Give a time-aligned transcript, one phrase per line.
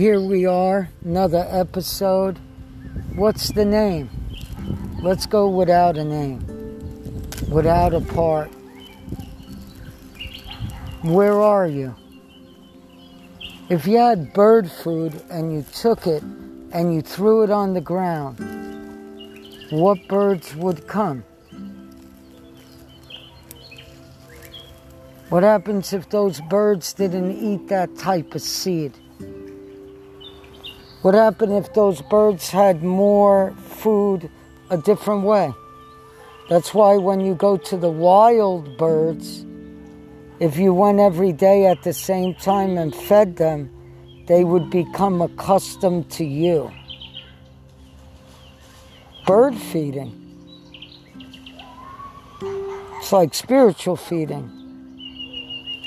[0.00, 2.38] Here we are, another episode.
[3.16, 4.08] What's the name?
[5.02, 6.40] Let's go without a name,
[7.50, 8.48] without a part.
[11.02, 11.94] Where are you?
[13.68, 17.82] If you had bird food and you took it and you threw it on the
[17.82, 18.38] ground,
[19.68, 21.24] what birds would come?
[25.28, 28.94] What happens if those birds didn't eat that type of seed?
[31.02, 34.30] What happened if those birds had more food
[34.68, 35.54] a different way?
[36.50, 39.46] That's why when you go to the wild birds,
[40.40, 43.70] if you went every day at the same time and fed them,
[44.26, 46.70] they would become accustomed to you.
[49.26, 50.16] Bird feeding.
[52.98, 54.60] It's like spiritual feeding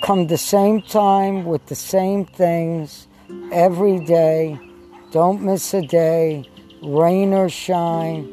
[0.02, 3.08] come the same time with the same things
[3.54, 4.60] every day.
[5.14, 6.44] Don't miss a day,
[6.82, 8.28] rain or shine,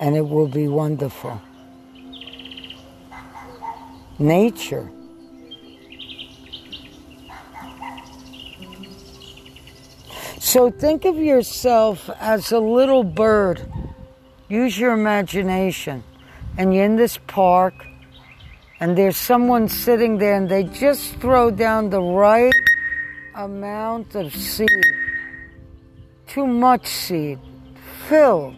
[0.00, 1.38] and it will be wonderful.
[4.18, 4.90] Nature.
[10.38, 13.70] So think of yourself as a little bird.
[14.48, 16.02] Use your imagination.
[16.56, 17.74] And you're in this park
[18.80, 22.54] and there's someone sitting there and they just throw down the right
[23.34, 25.03] amount of seed.
[26.26, 27.38] Too much seed.
[28.08, 28.56] Filled.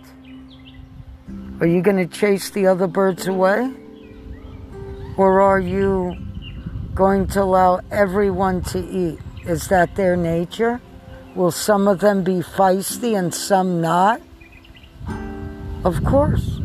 [1.60, 3.72] Are you going to chase the other birds away?
[5.16, 6.16] Or are you
[6.94, 9.18] going to allow everyone to eat?
[9.44, 10.80] Is that their nature?
[11.34, 14.20] Will some of them be feisty and some not?
[15.84, 16.60] Of course.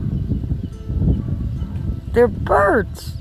[2.14, 3.21] They're birds.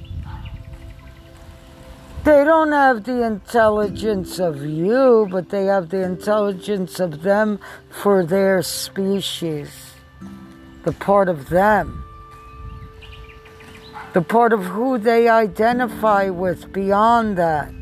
[2.22, 8.27] They don't have the intelligence of you, but they have the intelligence of them for
[8.27, 9.95] their species.
[10.84, 12.05] The part of them.
[14.12, 17.72] The part of who they identify with beyond that.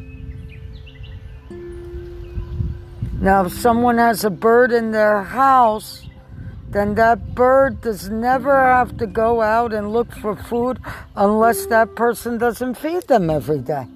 [3.21, 6.07] Now, if someone has a bird in their house,
[6.71, 10.79] then that bird does never have to go out and look for food
[11.17, 13.89] unless that person doesn't feed them every day.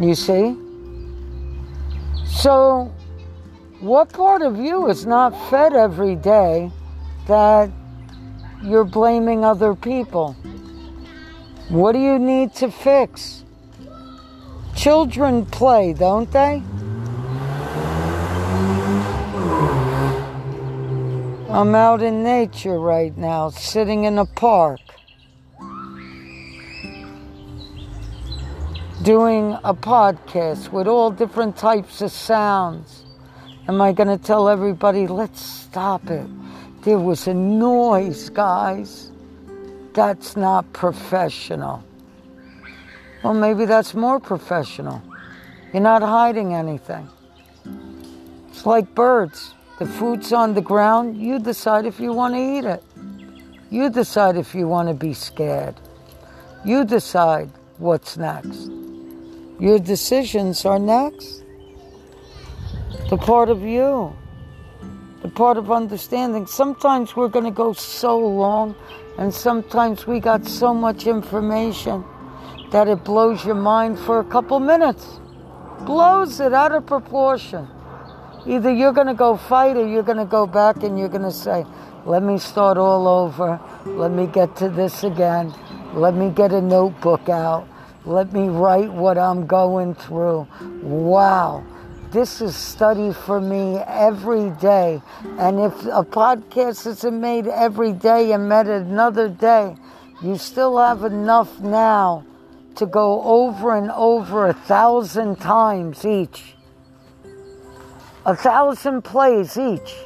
[0.00, 0.56] You see?
[2.26, 2.92] So,
[3.80, 6.70] what part of you is not fed every day
[7.26, 7.70] that
[8.62, 10.34] you're blaming other people?
[11.68, 13.44] What do you need to fix?
[14.76, 16.62] Children play, don't they?
[21.50, 24.80] I'm out in nature right now, sitting in a park.
[29.08, 33.06] Doing a podcast with all different types of sounds.
[33.66, 36.28] Am I going to tell everybody, let's stop it?
[36.82, 39.10] There was a noise, guys.
[39.94, 41.82] That's not professional.
[43.24, 45.02] Well, maybe that's more professional.
[45.72, 47.08] You're not hiding anything.
[48.50, 49.54] It's like birds.
[49.78, 51.16] The food's on the ground.
[51.16, 52.84] You decide if you want to eat it.
[53.70, 55.76] You decide if you want to be scared.
[56.62, 58.77] You decide what's next.
[59.60, 61.42] Your decisions are next.
[63.10, 64.14] The part of you,
[65.22, 66.46] the part of understanding.
[66.46, 68.76] Sometimes we're going to go so long,
[69.18, 72.04] and sometimes we got so much information
[72.70, 75.20] that it blows your mind for a couple minutes.
[75.80, 77.66] Blows it out of proportion.
[78.46, 81.22] Either you're going to go fight or you're going to go back and you're going
[81.22, 81.64] to say,
[82.04, 83.60] let me start all over.
[83.84, 85.52] Let me get to this again.
[85.94, 87.66] Let me get a notebook out.
[88.08, 90.48] Let me write what I'm going through.
[90.80, 91.62] Wow.
[92.10, 95.02] This is study for me every day.
[95.38, 99.76] And if a podcast isn't made every day and met another day,
[100.22, 102.24] you still have enough now
[102.76, 106.54] to go over and over a thousand times each.
[108.24, 109.96] A thousand plays each.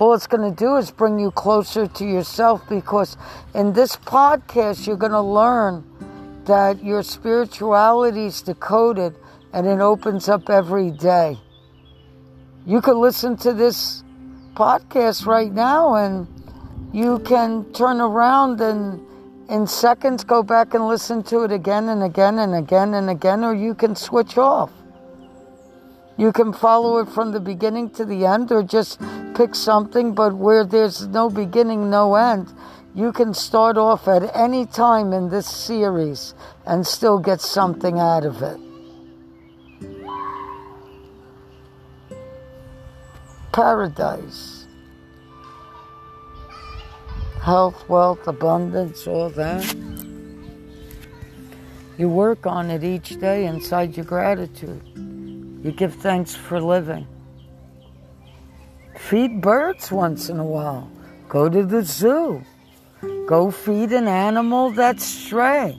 [0.00, 3.16] All it's going to do is bring you closer to yourself because
[3.54, 5.84] in this podcast, you're going to learn
[6.46, 9.14] that your spirituality is decoded
[9.52, 11.38] and it opens up every day.
[12.66, 14.02] You could listen to this
[14.54, 16.26] podcast right now and
[16.92, 19.00] you can turn around and
[19.48, 23.44] in seconds go back and listen to it again and again and again and again,
[23.44, 24.70] or you can switch off.
[26.16, 29.00] You can follow it from the beginning to the end, or just
[29.34, 32.52] pick something, but where there's no beginning, no end,
[32.94, 36.34] you can start off at any time in this series
[36.66, 38.58] and still get something out of it.
[43.50, 44.66] Paradise.
[47.42, 49.74] Health, wealth, abundance, all that.
[51.96, 54.82] You work on it each day inside your gratitude.
[54.96, 57.06] You give thanks for living.
[58.96, 60.90] Feed birds once in a while.
[61.28, 62.42] Go to the zoo.
[63.26, 65.78] Go feed an animal that's stray.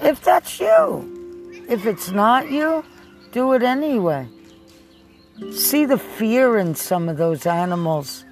[0.00, 1.64] If that's you.
[1.68, 2.84] If it's not you,
[3.32, 4.28] do it anyway.
[5.52, 8.24] See the fear in some of those animals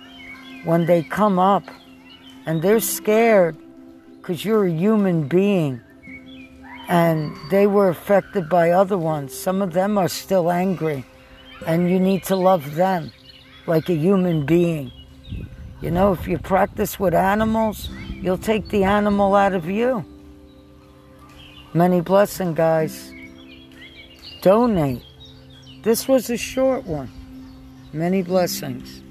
[0.65, 1.65] when they come up
[2.47, 3.57] and they're scared
[4.19, 5.81] because you're a human being
[6.89, 9.33] and they were affected by other ones.
[9.37, 11.05] Some of them are still angry
[11.67, 13.13] and you need to love them
[13.67, 14.93] like a human being.
[15.81, 20.05] You know, if you practice with animals, you'll take the animal out of you.
[21.73, 23.13] Many blessings, guys.
[24.43, 25.03] Donate.
[25.83, 27.11] This was a short one.
[27.93, 29.03] Many blessings.